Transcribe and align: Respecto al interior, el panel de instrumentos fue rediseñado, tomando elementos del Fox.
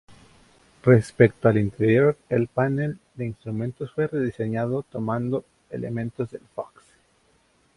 Respecto 0.81 1.47
al 1.47 1.59
interior, 1.59 2.17
el 2.29 2.47
panel 2.47 2.97
de 3.13 3.27
instrumentos 3.27 3.91
fue 3.91 4.07
rediseñado, 4.07 4.81
tomando 4.81 5.45
elementos 5.69 6.31
del 6.31 6.41
Fox. 6.55 6.83